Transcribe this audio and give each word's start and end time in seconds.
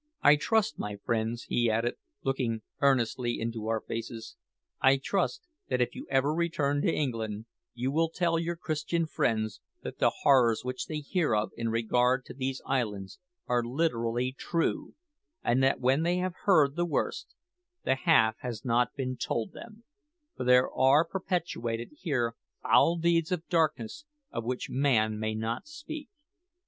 I 0.23 0.35
trust, 0.35 0.79
my 0.79 0.95
friends," 0.95 1.43
he 1.43 1.69
added, 1.69 1.93
looking 2.23 2.63
earnestly 2.79 3.39
into 3.39 3.67
our 3.67 3.79
faces 3.81 4.35
"I 4.81 4.97
trust 4.97 5.43
that 5.69 5.79
if 5.79 5.93
you 5.93 6.07
ever 6.09 6.33
return 6.33 6.81
to 6.81 6.91
England, 6.91 7.45
you 7.75 7.91
will 7.91 8.09
tell 8.09 8.39
your 8.39 8.55
Christian 8.55 9.05
friends 9.05 9.61
that 9.83 9.99
the 9.99 10.09
horrors 10.23 10.65
which 10.65 10.87
they 10.87 11.01
hear 11.01 11.35
of 11.35 11.51
in 11.55 11.69
regard 11.69 12.25
to 12.25 12.33
these 12.33 12.63
islands 12.65 13.19
are 13.45 13.61
literally 13.63 14.31
true, 14.31 14.95
and 15.43 15.61
that 15.61 15.79
when 15.79 16.01
they 16.01 16.17
have 16.17 16.33
heard 16.45 16.75
the 16.75 16.83
worst, 16.87 17.35
the 17.85 17.91
`_half 17.91 18.33
has 18.39 18.65
not 18.65 18.95
been 18.95 19.17
told 19.17 19.51
them_;' 19.53 19.83
for 20.35 20.43
there 20.45 20.67
are 20.71 21.05
perpetrated 21.05 21.89
here 21.99 22.33
foul 22.63 22.97
deeds 22.97 23.31
of 23.31 23.47
darkness 23.49 24.05
of 24.31 24.43
which 24.43 24.67
man 24.67 25.19
may 25.19 25.35
not 25.35 25.67
speak. 25.67 26.09